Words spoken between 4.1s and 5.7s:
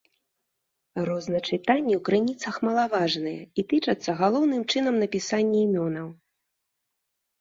галоўным чынам напісанні